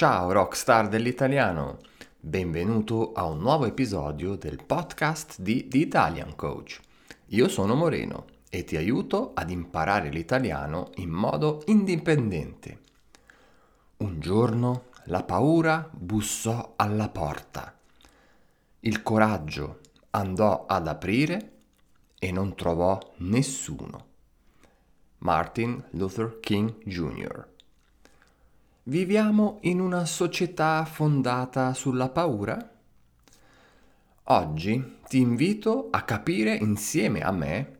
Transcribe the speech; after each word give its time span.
Ciao 0.00 0.32
rockstar 0.32 0.88
dell'italiano, 0.88 1.76
benvenuto 2.18 3.12
a 3.12 3.26
un 3.26 3.36
nuovo 3.36 3.66
episodio 3.66 4.34
del 4.34 4.64
podcast 4.64 5.42
di 5.42 5.68
The 5.68 5.76
Italian 5.76 6.34
Coach. 6.36 6.80
Io 7.26 7.48
sono 7.48 7.74
Moreno 7.74 8.24
e 8.48 8.64
ti 8.64 8.78
aiuto 8.78 9.32
ad 9.34 9.50
imparare 9.50 10.08
l'italiano 10.08 10.92
in 10.94 11.10
modo 11.10 11.60
indipendente. 11.66 12.78
Un 13.98 14.20
giorno 14.20 14.84
la 15.04 15.22
paura 15.22 15.86
bussò 15.92 16.72
alla 16.76 17.10
porta. 17.10 17.76
Il 18.80 19.02
coraggio 19.02 19.80
andò 20.12 20.64
ad 20.64 20.88
aprire 20.88 21.52
e 22.18 22.32
non 22.32 22.54
trovò 22.54 22.98
nessuno. 23.18 24.06
Martin 25.18 25.84
Luther 25.90 26.40
King 26.40 26.82
Jr. 26.84 27.49
Viviamo 28.90 29.58
in 29.60 29.78
una 29.78 30.04
società 30.04 30.84
fondata 30.84 31.74
sulla 31.74 32.08
paura? 32.08 32.58
Oggi 34.24 34.96
ti 35.06 35.18
invito 35.18 35.86
a 35.92 36.02
capire 36.02 36.56
insieme 36.56 37.20
a 37.20 37.30
me 37.30 37.78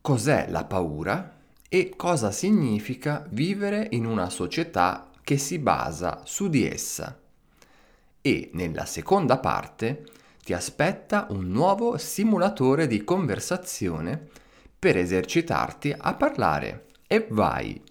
cos'è 0.00 0.46
la 0.48 0.64
paura 0.64 1.38
e 1.68 1.92
cosa 1.96 2.30
significa 2.30 3.26
vivere 3.30 3.88
in 3.90 4.06
una 4.06 4.30
società 4.30 5.10
che 5.24 5.38
si 5.38 5.58
basa 5.58 6.20
su 6.24 6.48
di 6.48 6.64
essa. 6.64 7.18
E 8.22 8.50
nella 8.52 8.84
seconda 8.84 9.38
parte 9.38 10.04
ti 10.44 10.52
aspetta 10.52 11.26
un 11.30 11.48
nuovo 11.48 11.98
simulatore 11.98 12.86
di 12.86 13.02
conversazione 13.02 14.28
per 14.78 14.98
esercitarti 14.98 15.92
a 15.98 16.14
parlare. 16.14 16.86
E 17.08 17.26
vai! 17.28 17.87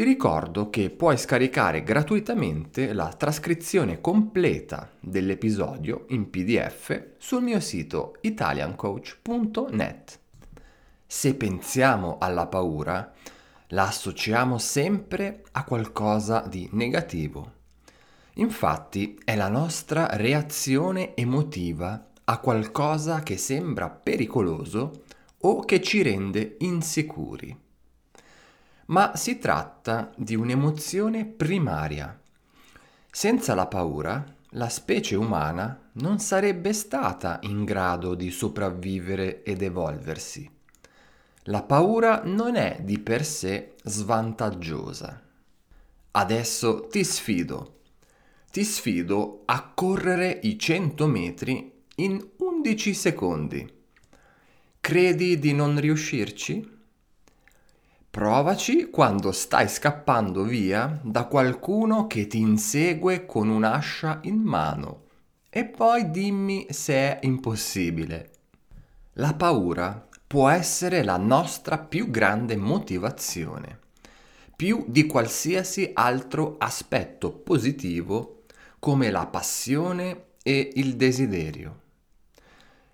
Ti 0.00 0.06
ricordo 0.06 0.70
che 0.70 0.88
puoi 0.88 1.18
scaricare 1.18 1.82
gratuitamente 1.82 2.94
la 2.94 3.08
trascrizione 3.08 4.00
completa 4.00 4.90
dell'episodio 4.98 6.06
in 6.08 6.30
PDF 6.30 7.08
sul 7.18 7.42
mio 7.42 7.60
sito 7.60 8.16
italiancoach.net. 8.22 10.18
Se 11.06 11.34
pensiamo 11.34 12.16
alla 12.18 12.46
paura, 12.46 13.12
la 13.66 13.88
associamo 13.88 14.56
sempre 14.56 15.42
a 15.52 15.64
qualcosa 15.64 16.46
di 16.48 16.66
negativo. 16.72 17.52
Infatti 18.36 19.20
è 19.22 19.36
la 19.36 19.50
nostra 19.50 20.16
reazione 20.16 21.14
emotiva 21.14 22.06
a 22.24 22.38
qualcosa 22.38 23.20
che 23.20 23.36
sembra 23.36 23.90
pericoloso 23.90 25.02
o 25.40 25.62
che 25.66 25.82
ci 25.82 26.00
rende 26.00 26.56
insicuri 26.60 27.68
ma 28.90 29.16
si 29.16 29.38
tratta 29.38 30.12
di 30.16 30.34
un'emozione 30.34 31.24
primaria. 31.24 32.18
Senza 33.10 33.54
la 33.54 33.66
paura, 33.66 34.24
la 34.50 34.68
specie 34.68 35.14
umana 35.16 35.90
non 35.92 36.18
sarebbe 36.18 36.72
stata 36.72 37.38
in 37.42 37.64
grado 37.64 38.14
di 38.14 38.30
sopravvivere 38.30 39.42
ed 39.42 39.62
evolversi. 39.62 40.48
La 41.44 41.62
paura 41.62 42.22
non 42.24 42.56
è 42.56 42.80
di 42.82 42.98
per 42.98 43.24
sé 43.24 43.74
svantaggiosa. 43.82 45.22
Adesso 46.12 46.88
ti 46.88 47.04
sfido. 47.04 47.78
Ti 48.50 48.64
sfido 48.64 49.42
a 49.44 49.70
correre 49.72 50.40
i 50.42 50.58
100 50.58 51.06
metri 51.06 51.72
in 51.96 52.24
11 52.36 52.94
secondi. 52.94 53.72
Credi 54.80 55.38
di 55.38 55.52
non 55.52 55.78
riuscirci? 55.78 56.78
Provaci 58.10 58.90
quando 58.90 59.30
stai 59.30 59.68
scappando 59.68 60.42
via 60.42 60.98
da 61.00 61.26
qualcuno 61.26 62.08
che 62.08 62.26
ti 62.26 62.40
insegue 62.40 63.24
con 63.24 63.48
un'ascia 63.48 64.18
in 64.22 64.38
mano 64.38 65.04
e 65.48 65.64
poi 65.64 66.10
dimmi 66.10 66.66
se 66.70 66.94
è 66.94 67.18
impossibile. 67.22 68.30
La 69.12 69.32
paura 69.34 70.08
può 70.26 70.48
essere 70.48 71.04
la 71.04 71.18
nostra 71.18 71.78
più 71.78 72.10
grande 72.10 72.56
motivazione, 72.56 73.78
più 74.56 74.84
di 74.88 75.06
qualsiasi 75.06 75.92
altro 75.94 76.56
aspetto 76.58 77.30
positivo 77.30 78.42
come 78.80 79.12
la 79.12 79.26
passione 79.26 80.24
e 80.42 80.72
il 80.74 80.96
desiderio. 80.96 81.80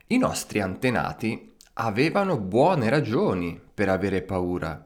I 0.08 0.18
nostri 0.18 0.60
antenati 0.60 1.54
avevano 1.74 2.38
buone 2.38 2.90
ragioni 2.90 3.58
per 3.72 3.88
avere 3.88 4.20
paura 4.20 4.84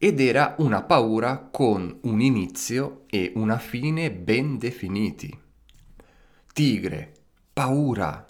ed 0.00 0.20
era 0.20 0.54
una 0.58 0.82
paura 0.82 1.48
con 1.50 1.98
un 2.02 2.20
inizio 2.20 3.02
e 3.08 3.32
una 3.34 3.58
fine 3.58 4.12
ben 4.12 4.56
definiti. 4.56 5.36
Tigre, 6.52 7.12
paura, 7.52 8.24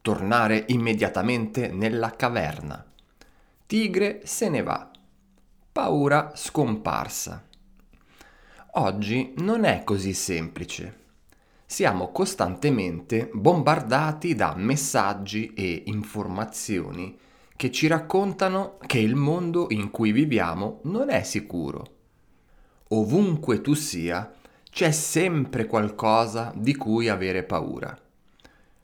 tornare 0.00 0.64
immediatamente 0.68 1.68
nella 1.68 2.10
caverna. 2.10 2.84
Tigre 3.66 4.22
se 4.24 4.48
ne 4.48 4.62
va, 4.64 4.90
paura 5.70 6.32
scomparsa. 6.34 7.46
Oggi 8.72 9.34
non 9.36 9.62
è 9.62 9.84
così 9.84 10.14
semplice. 10.14 11.00
Siamo 11.64 12.10
costantemente 12.10 13.30
bombardati 13.32 14.34
da 14.34 14.54
messaggi 14.56 15.52
e 15.54 15.84
informazioni 15.86 17.16
che 17.62 17.70
ci 17.70 17.86
raccontano 17.86 18.76
che 18.84 18.98
il 18.98 19.14
mondo 19.14 19.68
in 19.70 19.92
cui 19.92 20.10
viviamo 20.10 20.80
non 20.86 21.10
è 21.10 21.22
sicuro. 21.22 21.84
Ovunque 22.88 23.60
tu 23.60 23.74
sia, 23.74 24.34
c'è 24.68 24.90
sempre 24.90 25.66
qualcosa 25.66 26.52
di 26.56 26.74
cui 26.74 27.08
avere 27.08 27.44
paura. 27.44 27.96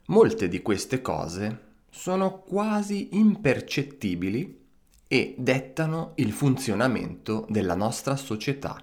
Molte 0.05 0.47
di 0.47 0.61
queste 0.61 1.01
cose 1.01 1.59
sono 1.89 2.39
quasi 2.39 3.17
impercettibili 3.17 4.61
e 5.09 5.35
dettano 5.37 6.13
il 6.15 6.31
funzionamento 6.31 7.45
della 7.49 7.75
nostra 7.75 8.15
società. 8.15 8.81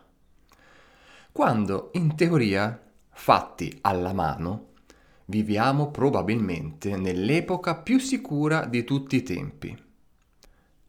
Quando 1.33 1.89
in 1.95 2.15
teoria, 2.17 2.79
fatti 3.13 3.79
alla 3.81 4.13
mano, 4.13 4.73
viviamo 5.25 5.91
probabilmente 5.91 6.99
nell'epoca 6.99 7.77
più 7.77 7.99
sicura 7.99 8.67
di 8.67 8.85
tutti 8.85 9.17
i 9.17 9.23
tempi. 9.23 9.85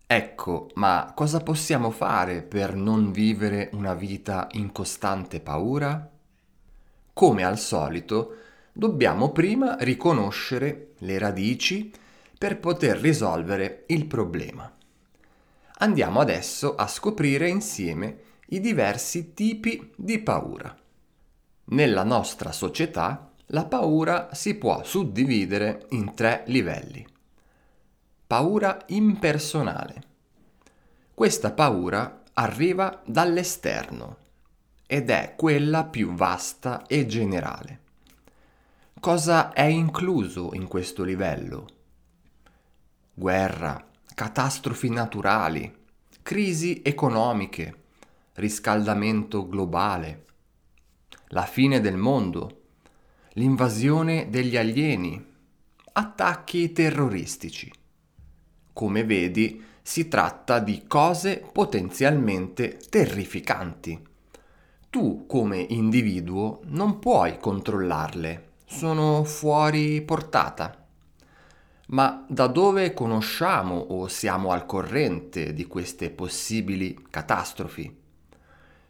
Ecco, 0.09 0.69
ma 0.75 1.11
cosa 1.13 1.41
possiamo 1.41 1.91
fare 1.91 2.41
per 2.41 2.75
non 2.75 3.11
vivere 3.11 3.69
una 3.73 3.93
vita 3.93 4.47
in 4.51 4.71
costante 4.71 5.41
paura? 5.41 6.09
Come 7.11 7.43
al 7.43 7.59
solito, 7.59 8.35
dobbiamo 8.71 9.33
prima 9.33 9.75
riconoscere 9.81 10.93
le 10.99 11.19
radici 11.19 11.91
per 12.37 12.57
poter 12.57 12.99
risolvere 12.99 13.83
il 13.87 14.05
problema. 14.05 14.73
Andiamo 15.79 16.21
adesso 16.21 16.75
a 16.75 16.87
scoprire 16.87 17.49
insieme 17.49 18.19
i 18.47 18.61
diversi 18.61 19.33
tipi 19.33 19.91
di 19.93 20.19
paura. 20.19 20.73
Nella 21.65 22.05
nostra 22.05 22.53
società 22.53 23.29
la 23.47 23.65
paura 23.65 24.29
si 24.31 24.55
può 24.55 24.81
suddividere 24.85 25.87
in 25.89 26.13
tre 26.13 26.43
livelli 26.45 27.15
paura 28.27 28.83
impersonale. 28.87 30.03
Questa 31.13 31.53
paura 31.53 32.23
arriva 32.33 33.01
dall'esterno 33.05 34.17
ed 34.85 35.09
è 35.09 35.33
quella 35.37 35.85
più 35.85 36.13
vasta 36.13 36.85
e 36.87 37.05
generale. 37.05 37.79
Cosa 38.99 39.53
è 39.53 39.63
incluso 39.63 40.49
in 40.53 40.67
questo 40.67 41.05
livello? 41.05 41.67
Guerra, 43.13 43.81
catastrofi 44.13 44.89
naturali, 44.89 45.73
crisi 46.21 46.81
economiche, 46.83 47.83
riscaldamento 48.33 49.47
globale, 49.47 50.25
la 51.29 51.45
fine 51.45 51.79
del 51.79 51.95
mondo, 51.95 52.63
l'invasione 53.33 54.29
degli 54.29 54.57
alieni, 54.57 55.25
attacchi 55.93 56.73
terroristici. 56.73 57.71
Come 58.77 59.05
vedi, 59.05 59.59
si 59.81 60.07
tratta 60.07 60.59
di 60.59 60.83
cose 60.85 61.43
potenzialmente 61.51 62.77
terrificanti. 62.91 63.99
Tu 64.91 65.25
come 65.25 65.57
individuo 65.57 66.59
non 66.65 66.99
puoi 66.99 67.39
controllarle, 67.39 68.49
sono 68.67 69.23
fuori 69.23 69.99
portata. 70.03 70.85
Ma 71.87 72.23
da 72.29 72.45
dove 72.45 72.93
conosciamo 72.93 73.77
o 73.77 74.07
siamo 74.07 74.51
al 74.51 74.67
corrente 74.67 75.53
di 75.53 75.65
queste 75.65 76.11
possibili 76.11 77.07
catastrofi? 77.09 77.91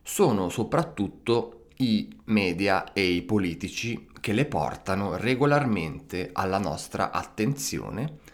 Sono 0.04 0.50
soprattutto 0.50 1.68
i 1.78 2.13
media 2.25 2.92
e 2.92 3.07
i 3.07 3.22
politici 3.22 4.10
che 4.19 4.34
le 4.34 4.44
portano 4.48 5.16
regolarmente 5.16 6.31
alla 6.34 6.60
nostra 6.60 7.12
attenzione 7.12 8.26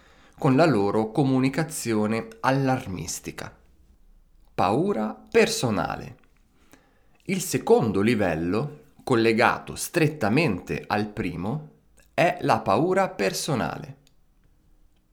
con 0.44 0.58
la 0.58 0.66
loro 0.66 1.10
comunicazione 1.10 2.28
allarmistica. 2.42 3.56
Paura 4.54 5.18
personale. 5.32 6.18
Il 7.28 7.40
secondo 7.40 8.02
livello 8.02 8.80
collegato 9.06 9.76
strettamente 9.76 10.84
al 10.86 11.08
primo, 11.08 11.70
è 12.14 12.40
la 12.42 12.60
paura 12.60 13.08
personale. 13.08 14.00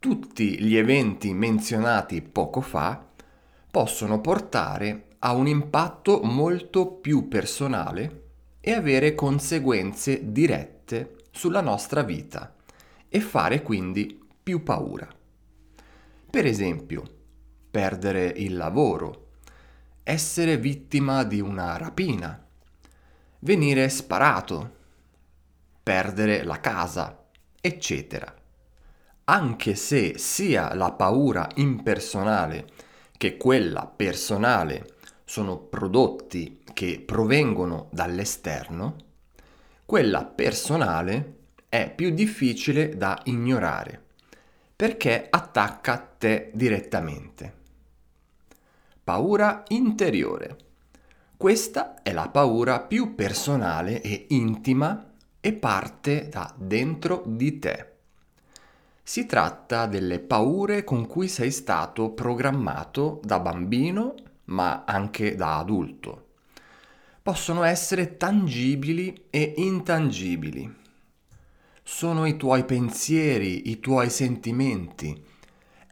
Tutti 0.01 0.61
gli 0.61 0.75
eventi 0.75 1.33
menzionati 1.33 2.23
poco 2.23 2.61
fa 2.61 3.01
possono 3.71 4.21
portare 4.21 5.11
a 5.21 5.33
un 5.35 5.47
impatto 5.47 6.23
molto 6.25 6.89
più 6.89 7.29
personale 7.29 8.23
e 8.59 8.73
avere 8.73 9.15
conseguenze 9.15 10.33
dirette 10.33 11.19
sulla 11.31 11.61
nostra 11.61 12.03
vita 12.03 12.53
e 13.09 13.21
fare 13.21 13.63
quindi 13.63 14.21
più 14.43 14.65
paura. 14.65 15.19
Per 16.31 16.47
esempio, 16.47 17.03
perdere 17.73 18.25
il 18.25 18.57
lavoro, 18.57 19.31
essere 20.05 20.59
vittima 20.59 21.25
di 21.25 21.41
una 21.41 21.77
rapina, 21.77 22.41
venire 23.41 23.89
sparato, 23.89 24.77
perdere 25.83 26.45
la 26.45 26.61
casa, 26.61 27.25
eccetera. 27.61 28.33
Anche 29.25 29.75
se 29.75 30.19
sia 30.19 30.73
la 30.75 30.93
paura 30.93 31.49
impersonale 31.57 32.67
che 33.19 33.37
quella 33.37 33.89
personale 33.89 34.99
sono 35.25 35.59
prodotti 35.59 36.63
che 36.73 37.03
provengono 37.05 37.89
dall'esterno, 37.91 38.97
quella 39.85 40.25
personale 40.25 41.39
è 41.69 41.93
più 41.93 42.11
difficile 42.11 42.97
da 42.97 43.21
ignorare 43.25 44.10
perché 44.81 45.27
attacca 45.29 45.99
te 46.17 46.51
direttamente. 46.55 47.53
Paura 49.05 49.63
interiore. 49.69 50.57
Questa 51.37 52.03
è 52.03 52.13
la 52.15 52.31
paura 52.31 52.81
più 52.81 53.15
personale 53.15 54.01
e 54.01 54.25
intima 54.31 55.13
e 55.39 55.53
parte 55.53 56.31
da 56.31 56.55
dentro 56.57 57.23
di 57.27 57.59
te. 57.59 57.91
Si 59.03 59.27
tratta 59.27 59.85
delle 59.85 60.19
paure 60.19 60.83
con 60.83 61.07
cui 61.07 61.29
sei 61.29 61.51
stato 61.51 62.13
programmato 62.13 63.21
da 63.23 63.39
bambino, 63.39 64.15
ma 64.45 64.85
anche 64.87 65.35
da 65.35 65.59
adulto. 65.59 66.29
Possono 67.21 67.65
essere 67.65 68.17
tangibili 68.17 69.27
e 69.29 69.53
intangibili. 69.59 70.80
Sono 71.93 72.25
i 72.25 72.37
tuoi 72.37 72.65
pensieri, 72.65 73.69
i 73.69 73.81
tuoi 73.81 74.11
sentimenti. 74.11 75.23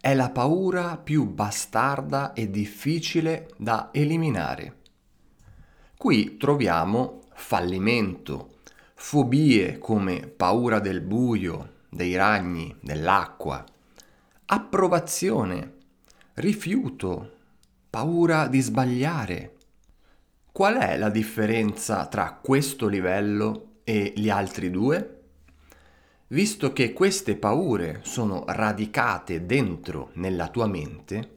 È 0.00 0.14
la 0.14 0.30
paura 0.30 0.96
più 0.96 1.26
bastarda 1.26 2.34
e 2.34 2.48
difficile 2.48 3.50
da 3.56 3.90
eliminare. 3.92 4.76
Qui 5.96 6.36
troviamo 6.36 7.24
fallimento, 7.34 8.58
fobie 8.94 9.78
come 9.78 10.28
paura 10.28 10.78
del 10.78 11.00
buio, 11.00 11.72
dei 11.90 12.14
ragni, 12.14 12.74
dell'acqua, 12.80 13.62
approvazione, 14.46 15.74
rifiuto, 16.34 17.32
paura 17.90 18.46
di 18.46 18.60
sbagliare. 18.60 19.56
Qual 20.52 20.76
è 20.76 20.96
la 20.96 21.10
differenza 21.10 22.06
tra 22.06 22.38
questo 22.40 22.86
livello 22.86 23.80
e 23.82 24.12
gli 24.14 24.30
altri 24.30 24.70
due? 24.70 25.17
Visto 26.30 26.74
che 26.74 26.92
queste 26.92 27.36
paure 27.36 28.00
sono 28.02 28.44
radicate 28.46 29.46
dentro 29.46 30.10
nella 30.14 30.48
tua 30.48 30.66
mente, 30.66 31.36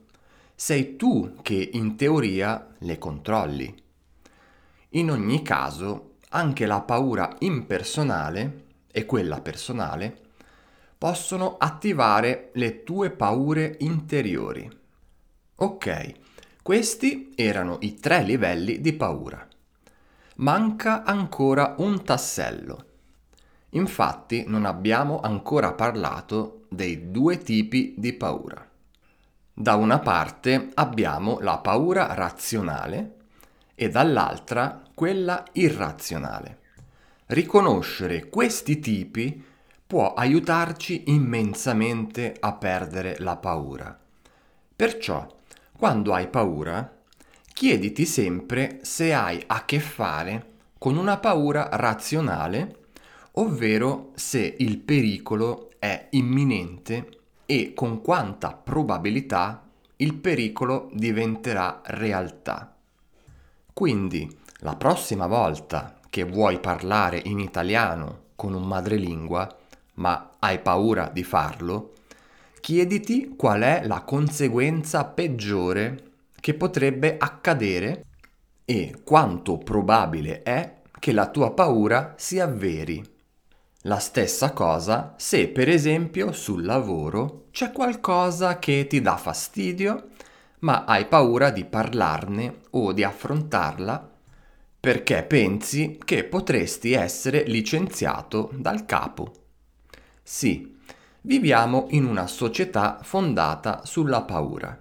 sei 0.53 0.97
tu 0.97 1.38
che 1.41 1.69
in 1.73 1.95
teoria 1.95 2.75
le 2.79 2.97
controlli. 2.97 3.73
In 4.89 5.09
ogni 5.09 5.41
caso, 5.43 6.15
anche 6.31 6.65
la 6.65 6.81
paura 6.81 7.33
impersonale 7.39 8.65
e 8.91 9.05
quella 9.05 9.39
personale 9.39 10.19
possono 10.97 11.55
attivare 11.57 12.49
le 12.55 12.83
tue 12.83 13.11
paure 13.11 13.77
interiori. 13.79 14.69
Ok, 15.55 16.11
questi 16.61 17.31
erano 17.35 17.77
i 17.79 17.95
tre 17.95 18.23
livelli 18.23 18.81
di 18.81 18.91
paura. 18.91 19.47
Manca 20.35 21.03
ancora 21.03 21.75
un 21.77 22.03
tassello. 22.03 22.90
Infatti 23.71 24.44
non 24.47 24.65
abbiamo 24.65 25.19
ancora 25.21 25.73
parlato 25.73 26.65
dei 26.69 27.12
due 27.12 27.38
tipi 27.38 27.94
di 27.97 28.13
paura. 28.13 28.68
Da 29.53 29.75
una 29.75 30.00
parte 30.00 30.69
abbiamo 30.73 31.39
la 31.39 31.57
paura 31.57 32.13
razionale 32.13 33.15
e 33.75 33.89
dall'altra 33.89 34.81
quella 34.94 35.44
irrazionale. 35.53 36.59
Riconoscere 37.27 38.29
questi 38.29 38.79
tipi 38.79 39.44
può 39.88 40.13
aiutarci 40.13 41.03
immensamente 41.07 42.35
a 42.39 42.53
perdere 42.53 43.15
la 43.19 43.38
paura. 43.38 43.97
Perciò, 44.75 45.27
quando 45.77 46.13
hai 46.13 46.27
paura, 46.27 47.00
chiediti 47.53 48.06
sempre 48.06 48.79
se 48.83 49.13
hai 49.13 49.44
a 49.47 49.63
che 49.65 49.79
fare 49.79 50.50
con 50.77 50.97
una 50.97 51.17
paura 51.17 51.69
razionale, 51.71 52.81
ovvero 53.33 54.12
se 54.16 54.56
il 54.60 54.80
pericolo 54.80 55.72
è 55.80 56.07
imminente 56.12 57.10
e 57.45 57.74
con 57.74 58.01
quanta 58.01 58.54
probabilità 58.54 59.68
il 59.98 60.16
pericolo 60.16 60.89
diventerà 60.94 61.81
realtà. 61.86 62.75
Quindi, 63.74 64.38
la 64.60 64.75
prossima 64.75 65.28
volta 65.28 65.98
che 66.10 66.24
vuoi 66.24 66.60
parlare 66.60 67.22
in 67.25 67.39
italiano 67.39 68.30
con 68.36 68.54
un 68.54 68.68
madrelingua, 68.68 69.57
ma 69.95 70.31
hai 70.39 70.60
paura 70.60 71.10
di 71.12 71.24
farlo, 71.24 71.94
chiediti 72.60 73.34
qual 73.36 73.62
è 73.62 73.81
la 73.86 74.01
conseguenza 74.01 75.06
peggiore 75.06 76.10
che 76.39 76.54
potrebbe 76.54 77.18
accadere 77.18 78.06
e 78.66 79.01
quanto 79.04 79.57
probabile 79.57 80.44
è 80.44 80.80
che 81.00 81.12
la 81.12 81.30
tua 81.30 81.54
paura 81.54 82.13
si 82.18 82.39
avveri. 82.39 83.11
La 83.86 83.98
stessa 83.98 84.51
cosa 84.51 85.16
se 85.18 85.48
per 85.48 85.68
esempio 85.68 86.31
sul 86.33 86.65
lavoro 86.65 87.48
c'è 87.50 87.72
qualcosa 87.72 88.60
che 88.60 88.86
ti 88.88 89.01
dà 89.01 89.17
fastidio 89.17 90.10
ma 90.60 90.84
hai 90.86 91.08
paura 91.08 91.50
di 91.50 91.65
parlarne 91.65 92.60
o 92.72 92.91
di 92.91 93.03
affrontarla 93.03 94.08
perché 94.79 95.24
pensi 95.24 96.00
che 96.03 96.25
potresti 96.25 96.94
essere 96.94 97.44
licenziato 97.44 98.51
dal 98.53 98.86
capo. 98.86 99.32
Sì, 100.22 100.77
viviamo 101.22 101.88
in 101.89 102.05
una 102.05 102.27
società 102.27 103.00
fondata 103.01 103.82
sulla 103.84 104.22
paura. 104.22 104.79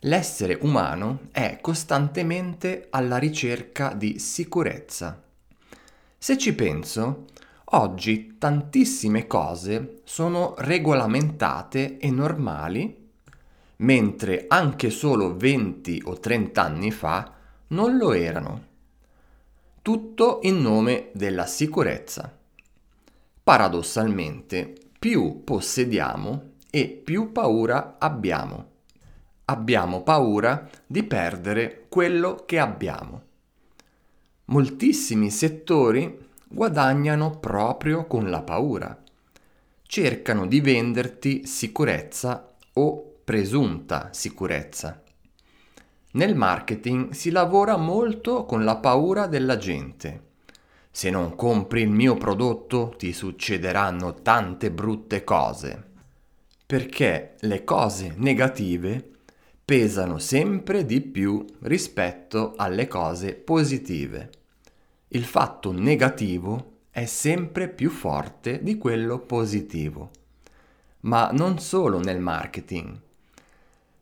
L'essere 0.00 0.56
umano 0.60 1.28
è 1.32 1.58
costantemente 1.60 2.86
alla 2.90 3.18
ricerca 3.18 3.92
di 3.92 4.20
sicurezza. 4.20 5.20
Se 6.16 6.38
ci 6.38 6.54
penso, 6.54 7.26
oggi 7.72 8.36
tantissime 8.38 9.26
cose 9.26 10.00
sono 10.04 10.54
regolamentate 10.58 11.98
e 11.98 12.10
normali 12.10 13.08
mentre 13.76 14.46
anche 14.48 14.90
solo 14.90 15.36
20 15.36 16.02
o 16.04 16.18
30 16.18 16.62
anni 16.62 16.90
fa 16.90 17.34
non 17.68 17.96
lo 17.96 18.12
erano. 18.12 18.68
Tutto 19.82 20.40
in 20.42 20.60
nome 20.60 21.10
della 21.14 21.46
sicurezza. 21.46 22.36
Paradossalmente, 23.42 24.74
più 24.98 25.42
possediamo 25.44 26.52
e 26.70 26.88
più 26.88 27.32
paura 27.32 27.96
abbiamo. 27.98 28.68
Abbiamo 29.46 30.02
paura 30.02 30.68
di 30.86 31.02
perdere 31.02 31.86
quello 31.88 32.42
che 32.46 32.58
abbiamo. 32.58 33.22
Moltissimi 34.46 35.30
settori 35.30 36.28
guadagnano 36.52 37.38
proprio 37.38 38.06
con 38.06 38.28
la 38.28 38.42
paura. 38.42 39.00
Cercano 39.82 40.46
di 40.46 40.60
venderti 40.60 41.46
sicurezza 41.46 42.56
o 42.72 43.20
presunta 43.22 44.08
sicurezza. 44.10 45.00
Nel 46.12 46.34
marketing 46.34 47.12
si 47.12 47.30
lavora 47.30 47.76
molto 47.76 48.44
con 48.46 48.64
la 48.64 48.76
paura 48.76 49.28
della 49.28 49.56
gente. 49.58 50.28
Se 50.90 51.08
non 51.08 51.36
compri 51.36 51.82
il 51.82 51.90
mio 51.90 52.16
prodotto 52.16 52.94
ti 52.98 53.12
succederanno 53.12 54.14
tante 54.14 54.72
brutte 54.72 55.22
cose. 55.22 55.84
Perché 56.66 57.36
le 57.40 57.62
cose 57.62 58.14
negative 58.16 59.08
pesano 59.64 60.18
sempre 60.18 60.84
di 60.84 61.00
più 61.00 61.44
rispetto 61.60 62.54
alle 62.56 62.88
cose 62.88 63.34
positive. 63.34 64.30
Il 65.12 65.24
fatto 65.24 65.72
negativo 65.72 66.78
è 66.90 67.04
sempre 67.04 67.68
più 67.68 67.90
forte 67.90 68.62
di 68.62 68.76
quello 68.78 69.20
positivo. 69.20 70.10
Ma 71.00 71.30
non 71.32 71.58
solo 71.58 72.00
nel 72.00 72.20
marketing 72.20 73.00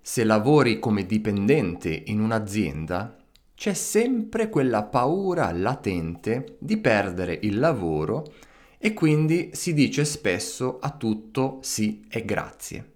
se 0.08 0.24
lavori 0.24 0.78
come 0.78 1.04
dipendente 1.04 1.90
in 2.06 2.20
un'azienda, 2.20 3.14
c'è 3.54 3.74
sempre 3.74 4.48
quella 4.48 4.82
paura 4.84 5.52
latente 5.52 6.56
di 6.60 6.78
perdere 6.78 7.38
il 7.42 7.58
lavoro 7.58 8.32
e 8.78 8.94
quindi 8.94 9.50
si 9.52 9.74
dice 9.74 10.06
spesso 10.06 10.78
a 10.80 10.92
tutto 10.92 11.58
sì 11.60 12.06
e 12.08 12.24
grazie. 12.24 12.92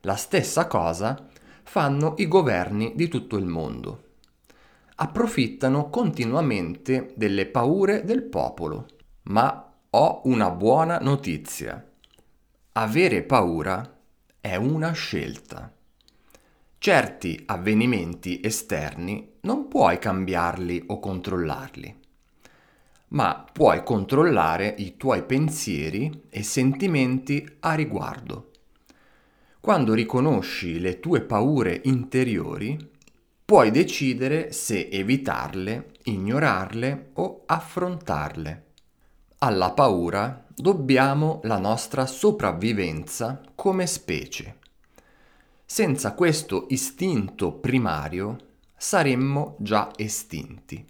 La 0.00 0.16
stessa 0.16 0.66
cosa 0.66 1.28
fanno 1.62 2.14
i 2.18 2.26
governi 2.26 2.94
di 2.96 3.06
tutto 3.06 3.36
il 3.36 3.46
mondo. 3.46 4.09
Approfittano 5.02 5.88
continuamente 5.88 7.14
delle 7.16 7.46
paure 7.46 8.04
del 8.04 8.22
popolo. 8.22 8.86
Ma 9.22 9.72
ho 9.88 10.20
una 10.24 10.50
buona 10.50 10.98
notizia. 10.98 11.82
Avere 12.72 13.22
paura 13.22 13.98
è 14.38 14.56
una 14.56 14.92
scelta. 14.92 15.72
Certi 16.76 17.42
avvenimenti 17.46 18.42
esterni 18.44 19.36
non 19.40 19.68
puoi 19.68 19.98
cambiarli 19.98 20.84
o 20.88 20.98
controllarli, 20.98 21.96
ma 23.08 23.46
puoi 23.50 23.82
controllare 23.82 24.74
i 24.76 24.98
tuoi 24.98 25.24
pensieri 25.24 26.24
e 26.28 26.42
sentimenti 26.42 27.56
a 27.60 27.72
riguardo. 27.72 28.50
Quando 29.60 29.94
riconosci 29.94 30.78
le 30.78 31.00
tue 31.00 31.22
paure 31.22 31.80
interiori, 31.84 32.89
puoi 33.50 33.72
decidere 33.72 34.52
se 34.52 34.88
evitarle, 34.92 35.94
ignorarle 36.04 37.10
o 37.14 37.42
affrontarle. 37.46 38.66
Alla 39.38 39.72
paura 39.72 40.46
dobbiamo 40.54 41.40
la 41.42 41.58
nostra 41.58 42.06
sopravvivenza 42.06 43.40
come 43.56 43.88
specie. 43.88 44.58
Senza 45.66 46.14
questo 46.14 46.66
istinto 46.68 47.50
primario 47.54 48.36
saremmo 48.76 49.56
già 49.58 49.90
estinti. 49.96 50.86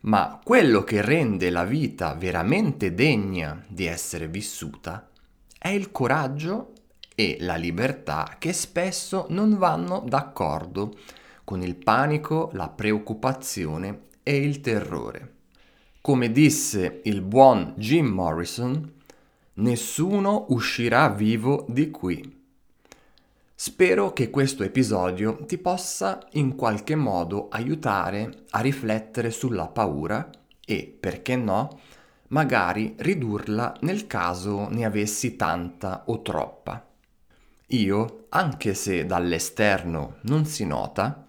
Ma 0.00 0.40
quello 0.42 0.82
che 0.82 1.02
rende 1.02 1.50
la 1.50 1.64
vita 1.64 2.14
veramente 2.14 2.94
degna 2.94 3.64
di 3.68 3.86
essere 3.86 4.26
vissuta 4.26 5.08
è 5.56 5.68
il 5.68 5.92
coraggio 5.92 6.72
e 7.14 7.36
la 7.38 7.54
libertà 7.54 8.34
che 8.40 8.52
spesso 8.52 9.26
non 9.28 9.56
vanno 9.56 10.02
d'accordo 10.04 10.96
con 11.44 11.62
il 11.62 11.76
panico, 11.76 12.50
la 12.54 12.68
preoccupazione 12.68 14.06
e 14.22 14.36
il 14.36 14.60
terrore. 14.60 15.32
Come 16.00 16.32
disse 16.32 17.00
il 17.04 17.20
buon 17.20 17.74
Jim 17.76 18.06
Morrison, 18.06 18.92
nessuno 19.54 20.46
uscirà 20.48 21.08
vivo 21.10 21.64
di 21.68 21.90
qui. 21.90 22.42
Spero 23.54 24.12
che 24.12 24.30
questo 24.30 24.64
episodio 24.64 25.44
ti 25.46 25.58
possa 25.58 26.26
in 26.32 26.56
qualche 26.56 26.96
modo 26.96 27.48
aiutare 27.48 28.44
a 28.50 28.60
riflettere 28.60 29.30
sulla 29.30 29.68
paura 29.68 30.28
e, 30.66 30.96
perché 30.98 31.36
no, 31.36 31.80
magari 32.28 32.94
ridurla 32.98 33.76
nel 33.82 34.06
caso 34.06 34.68
ne 34.68 34.84
avessi 34.84 35.36
tanta 35.36 36.02
o 36.06 36.20
troppa. 36.20 36.84
Io, 37.68 38.26
anche 38.30 38.74
se 38.74 39.06
dall'esterno 39.06 40.16
non 40.22 40.44
si 40.44 40.66
nota, 40.66 41.24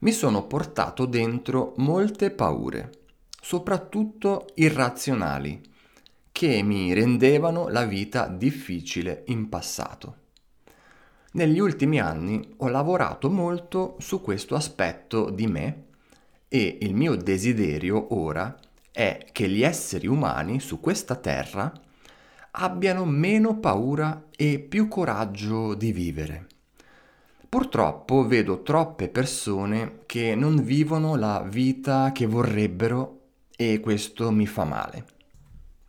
mi 0.00 0.12
sono 0.12 0.46
portato 0.46 1.06
dentro 1.06 1.74
molte 1.78 2.30
paure, 2.30 2.90
soprattutto 3.40 4.46
irrazionali, 4.54 5.60
che 6.30 6.62
mi 6.62 6.92
rendevano 6.92 7.68
la 7.68 7.84
vita 7.84 8.28
difficile 8.28 9.24
in 9.26 9.48
passato. 9.48 10.26
Negli 11.32 11.58
ultimi 11.58 12.00
anni 12.00 12.54
ho 12.58 12.68
lavorato 12.68 13.28
molto 13.28 13.96
su 13.98 14.20
questo 14.20 14.54
aspetto 14.54 15.30
di 15.30 15.46
me 15.46 15.84
e 16.48 16.78
il 16.80 16.94
mio 16.94 17.16
desiderio 17.16 18.14
ora 18.14 18.56
è 18.90 19.26
che 19.32 19.48
gli 19.48 19.62
esseri 19.62 20.06
umani 20.06 20.60
su 20.60 20.80
questa 20.80 21.16
terra 21.16 21.72
abbiano 22.52 23.04
meno 23.04 23.58
paura 23.58 24.26
e 24.34 24.58
più 24.58 24.88
coraggio 24.88 25.74
di 25.74 25.92
vivere. 25.92 26.47
Purtroppo 27.48 28.26
vedo 28.26 28.62
troppe 28.62 29.08
persone 29.08 30.00
che 30.06 30.34
non 30.34 30.62
vivono 30.62 31.16
la 31.16 31.40
vita 31.40 32.12
che 32.12 32.26
vorrebbero 32.26 33.20
e 33.56 33.80
questo 33.80 34.30
mi 34.30 34.46
fa 34.46 34.64
male. 34.64 35.04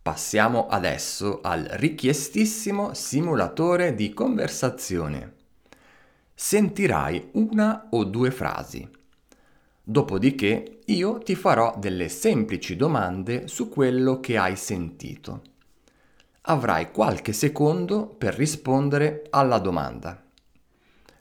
Passiamo 0.02 0.68
adesso 0.68 1.40
al 1.42 1.64
richiestissimo 1.64 2.94
simulatore 2.94 3.94
di 3.94 4.14
conversazione. 4.14 5.34
Sentirai 6.34 7.28
una 7.32 7.88
o 7.90 8.04
due 8.04 8.30
frasi. 8.30 8.88
Dopodiché 9.82 10.80
io 10.86 11.18
ti 11.18 11.34
farò 11.34 11.76
delle 11.78 12.08
semplici 12.08 12.76
domande 12.76 13.48
su 13.48 13.68
quello 13.68 14.20
che 14.20 14.38
hai 14.38 14.56
sentito 14.56 15.42
avrai 16.42 16.90
qualche 16.90 17.32
secondo 17.32 18.06
per 18.06 18.34
rispondere 18.34 19.24
alla 19.30 19.58
domanda. 19.58 20.20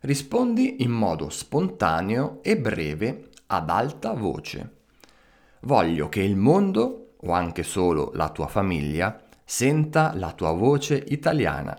Rispondi 0.01 0.83
in 0.83 0.91
modo 0.91 1.29
spontaneo 1.29 2.39
e 2.41 2.57
breve 2.57 3.29
ad 3.47 3.69
alta 3.69 4.13
voce. 4.13 4.77
Voglio 5.61 6.09
che 6.09 6.21
il 6.21 6.35
mondo, 6.35 7.13
o 7.17 7.31
anche 7.31 7.63
solo 7.63 8.11
la 8.13 8.29
tua 8.29 8.47
famiglia, 8.47 9.21
senta 9.43 10.13
la 10.15 10.31
tua 10.31 10.51
voce 10.51 11.03
italiana. 11.07 11.77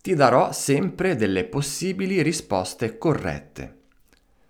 Ti 0.00 0.14
darò 0.14 0.52
sempre 0.52 1.16
delle 1.16 1.44
possibili 1.44 2.22
risposte 2.22 2.96
corrette. 2.98 3.74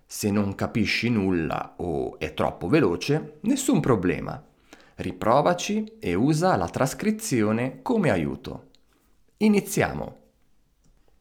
Se 0.06 0.30
non 0.30 0.54
capisci 0.54 1.08
nulla 1.08 1.74
o 1.78 2.18
è 2.18 2.34
troppo 2.34 2.68
veloce, 2.68 3.38
nessun 3.40 3.80
problema 3.80 4.40
Riprovaci 4.98 5.96
e 5.98 6.14
usa 6.14 6.56
la 6.56 6.70
trascrizione 6.70 7.82
come 7.82 8.10
aiuto. 8.10 8.68
Iniziamo. 9.38 10.25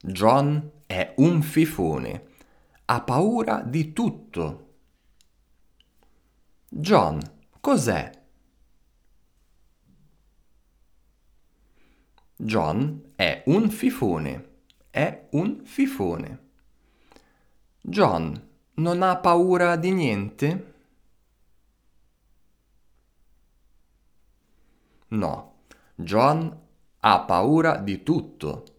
John 0.07 0.83
è 0.85 1.15
un 1.17 1.41
fifone. 1.41 2.27
Ha 2.85 3.01
paura 3.01 3.63
di 3.63 3.91
tutto. 3.91 4.73
John, 6.69 7.19
cos'è? 7.59 8.11
John 12.35 13.13
è 13.15 13.41
un 13.47 13.71
fifone. 13.71 14.49
È 14.91 15.27
un 15.31 15.65
fifone. 15.65 16.49
John 17.81 18.49
non 18.75 19.01
ha 19.01 19.17
paura 19.17 19.75
di 19.75 19.91
niente? 19.91 20.73
No, 25.07 25.61
John 25.95 26.61
ha 26.99 27.19
paura 27.21 27.77
di 27.77 28.03
tutto. 28.03 28.74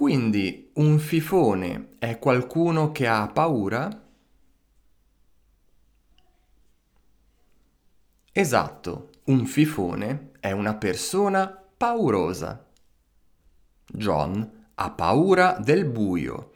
Quindi 0.00 0.70
un 0.76 0.98
fifone 0.98 1.90
è 1.98 2.18
qualcuno 2.18 2.90
che 2.90 3.06
ha 3.06 3.28
paura? 3.28 4.02
Esatto, 8.32 9.10
un 9.24 9.44
fifone 9.44 10.30
è 10.40 10.52
una 10.52 10.74
persona 10.76 11.48
paurosa. 11.48 12.66
John 13.92 14.68
ha 14.76 14.90
paura 14.90 15.58
del 15.60 15.84
buio 15.84 16.52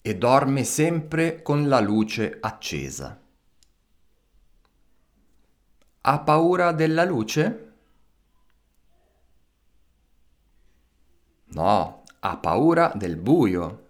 e 0.00 0.16
dorme 0.16 0.62
sempre 0.62 1.42
con 1.42 1.66
la 1.66 1.80
luce 1.80 2.38
accesa. 2.40 3.20
Ha 6.02 6.20
paura 6.20 6.70
della 6.70 7.02
luce? 7.02 7.72
No, 11.46 12.03
ha 12.26 12.38
paura 12.38 12.90
del 12.94 13.16
buio. 13.16 13.82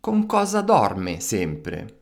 Con 0.00 0.26
cosa 0.26 0.62
dorme 0.62 1.20
sempre? 1.20 1.98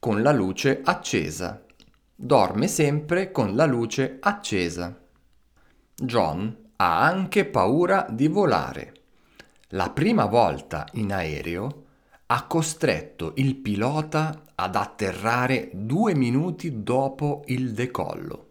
Con 0.00 0.20
la 0.20 0.32
luce 0.32 0.80
accesa. 0.82 1.64
Dorme 2.12 2.66
sempre 2.66 3.30
con 3.30 3.54
la 3.54 3.66
luce 3.66 4.16
accesa. 4.20 5.00
John 5.94 6.70
ha 6.74 7.02
anche 7.02 7.44
paura 7.44 8.08
di 8.10 8.26
volare. 8.26 8.94
La 9.68 9.90
prima 9.90 10.24
volta 10.24 10.88
in 10.94 11.12
aereo 11.12 11.84
ha 12.26 12.46
costretto 12.46 13.34
il 13.36 13.54
pilota 13.54 14.42
ad 14.56 14.74
atterrare 14.74 15.70
due 15.72 16.16
minuti 16.16 16.82
dopo 16.82 17.44
il 17.46 17.72
decollo. 17.72 18.47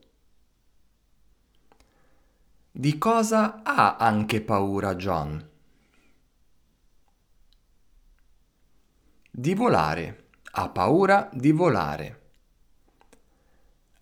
Di 2.79 2.99
cosa 2.99 3.63
ha 3.63 3.95
anche 3.95 4.39
paura 4.39 4.93
John? 4.93 5.49
Di 9.31 9.55
volare. 9.55 10.27
Ha 10.51 10.69
paura 10.69 11.27
di 11.33 11.51
volare. 11.51 12.21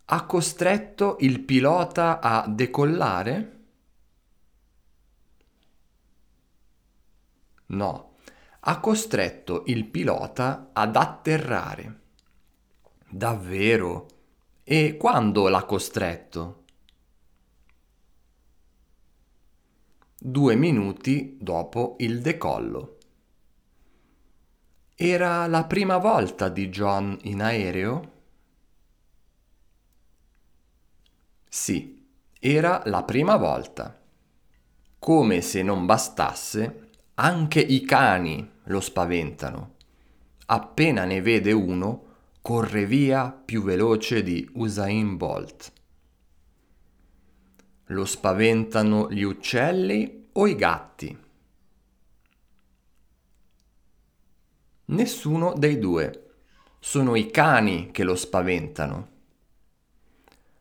Ha 0.04 0.26
costretto 0.26 1.16
il 1.22 1.40
pilota 1.40 2.20
a 2.20 2.46
decollare? 2.50 3.66
No 7.68 8.16
ha 8.68 8.80
costretto 8.82 9.64
il 9.68 9.86
pilota 9.86 10.72
ad 10.74 10.98
atterrare. 10.98 12.00
Davvero? 13.08 14.08
E 14.64 14.98
quando 14.98 15.48
l'ha 15.48 15.64
costretto? 15.64 16.65
Due 20.18 20.56
minuti 20.56 21.38
dopo 21.40 21.98
il 22.00 22.22
decollo. 22.22 22.98
Era 24.96 25.46
la 25.46 25.66
prima 25.66 25.98
volta 25.98 26.48
di 26.48 26.70
John 26.70 27.18
in 27.24 27.42
aereo? 27.42 28.12
Sì, 31.50 32.08
era 32.40 32.82
la 32.86 33.04
prima 33.04 33.36
volta. 33.36 34.02
Come 34.98 35.42
se 35.42 35.62
non 35.62 35.86
bastasse, 35.86 36.90
anche 37.16 37.60
i 37.60 37.84
cani 37.84 38.52
lo 38.64 38.80
spaventano. 38.80 39.74
Appena 40.46 41.04
ne 41.04 41.22
vede 41.22 41.52
uno, 41.52 42.04
corre 42.42 42.86
via 42.86 43.32
più 43.32 43.64
veloce 43.64 44.24
di 44.24 44.50
Usain 44.54 45.18
Bolt. 45.18 45.74
Lo 47.90 48.06
spaventano 48.06 49.12
gli 49.12 49.22
uccelli 49.22 50.30
o 50.32 50.48
i 50.48 50.56
gatti? 50.56 51.16
Nessuno 54.86 55.54
dei 55.54 55.78
due. 55.78 56.34
Sono 56.80 57.16
i 57.16 57.30
cani 57.30 57.92
che 57.92 58.04
lo 58.04 58.16
spaventano. 58.16 59.10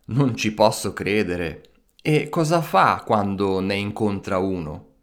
Non 0.05 0.35
ci 0.35 0.53
posso 0.53 0.93
credere. 0.93 1.71
E 1.99 2.29
cosa 2.29 2.61
fa 2.61 3.01
quando 3.03 3.59
ne 3.59 3.75
incontra 3.75 4.37
uno? 4.37 4.93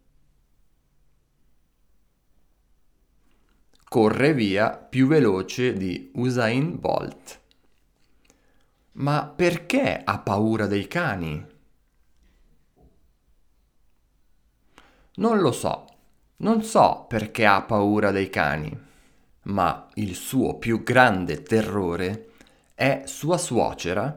Corre 3.83 4.33
via 4.33 4.71
più 4.77 5.07
veloce 5.07 5.73
di 5.73 6.09
Usain 6.15 6.79
Bolt. 6.79 7.41
Ma 8.93 9.25
perché 9.27 10.01
ha 10.03 10.19
paura 10.19 10.67
dei 10.67 10.87
cani? 10.87 11.51
Non 15.15 15.39
lo 15.39 15.51
so. 15.51 15.87
Non 16.37 16.63
so 16.63 17.05
perché 17.07 17.45
ha 17.45 17.61
paura 17.61 18.11
dei 18.11 18.29
cani, 18.29 18.75
ma 19.43 19.87
il 19.95 20.15
suo 20.15 20.57
più 20.57 20.83
grande 20.83 21.43
terrore 21.43 22.31
è 22.73 23.03
sua 23.05 23.37
suocera 23.37 24.13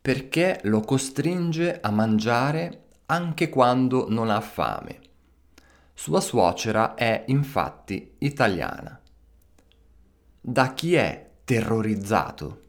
perché 0.00 0.60
lo 0.64 0.80
costringe 0.82 1.80
a 1.80 1.90
mangiare 1.90 2.84
anche 3.06 3.48
quando 3.48 4.08
non 4.10 4.30
ha 4.30 4.40
fame. 4.40 5.00
Sua 5.94 6.20
suocera 6.20 6.94
è 6.94 7.24
infatti 7.28 8.16
italiana. 8.18 9.00
Da 10.40 10.74
chi 10.74 10.94
è 10.94 11.30
terrorizzato? 11.44 12.60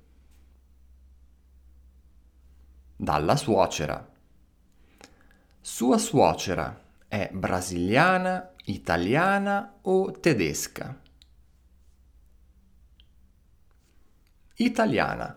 Dalla 2.96 3.36
suocera. 3.36 4.10
Sua 5.60 5.98
suocera 5.98 6.86
è 7.08 7.30
brasiliana, 7.32 8.54
italiana 8.66 9.80
o 9.82 10.12
tedesca? 10.12 11.00
Italiana. 14.56 15.36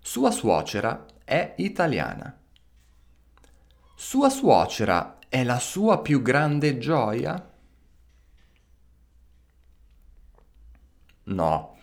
Sua 0.00 0.30
suocera 0.30 1.06
è 1.24 1.54
italiana. 1.58 2.36
Sua 3.94 4.28
suocera 4.30 5.18
è 5.28 5.44
la 5.44 5.58
sua 5.58 6.02
più 6.02 6.22
grande 6.22 6.78
gioia? 6.78 7.50
No, 11.24 11.78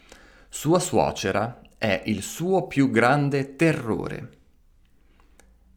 sua 0.49 0.79
suocera 0.79 1.61
è 1.77 2.03
il 2.07 2.21
suo 2.23 2.67
più 2.67 2.89
grande 2.89 3.55
terrore. 3.55 4.37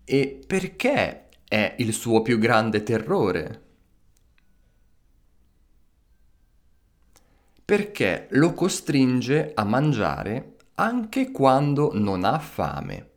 E 0.05 0.43
perché 0.45 1.22
è 1.53 1.75
il 1.81 1.93
suo 1.93 2.23
più 2.23 2.39
grande 2.39 2.83
terrore? 2.83 3.63
Perché 7.63 8.29
lo 8.31 8.55
costringe 8.55 9.53
a 9.55 9.63
mangiare 9.65 10.57
anche 10.77 11.31
quando 11.31 11.91
non 11.93 12.25
ha 12.25 12.39
fame. 12.39 13.11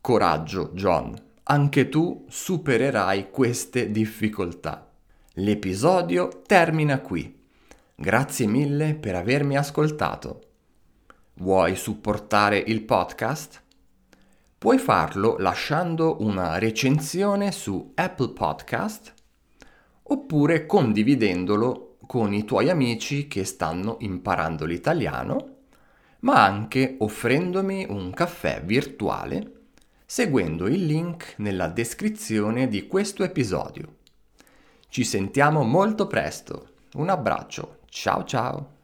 Coraggio, 0.00 0.72
John, 0.74 1.16
anche 1.44 1.88
tu 1.88 2.26
supererai 2.28 3.30
queste 3.30 3.92
difficoltà. 3.92 4.90
L'episodio 5.34 6.42
termina 6.44 6.98
qui. 6.98 7.32
Grazie 7.94 8.48
mille 8.48 8.96
per 8.96 9.14
avermi 9.14 9.56
ascoltato. 9.56 10.42
Vuoi 11.34 11.76
supportare 11.76 12.58
il 12.58 12.82
podcast? 12.82 13.66
Puoi 14.58 14.78
farlo 14.78 15.36
lasciando 15.38 16.16
una 16.18 16.58
recensione 16.58 17.52
su 17.52 17.92
Apple 17.94 18.30
Podcast 18.30 19.14
oppure 20.02 20.66
condividendolo 20.66 21.98
con 22.04 22.34
i 22.34 22.42
tuoi 22.42 22.68
amici 22.68 23.28
che 23.28 23.44
stanno 23.44 23.98
imparando 24.00 24.64
l'italiano, 24.64 25.58
ma 26.20 26.42
anche 26.42 26.96
offrendomi 26.98 27.86
un 27.88 28.10
caffè 28.10 28.60
virtuale 28.64 29.52
seguendo 30.04 30.66
il 30.66 30.86
link 30.86 31.34
nella 31.36 31.68
descrizione 31.68 32.66
di 32.66 32.88
questo 32.88 33.22
episodio. 33.22 33.98
Ci 34.88 35.04
sentiamo 35.04 35.62
molto 35.62 36.08
presto. 36.08 36.70
Un 36.94 37.10
abbraccio. 37.10 37.80
Ciao 37.88 38.24
ciao. 38.24 38.77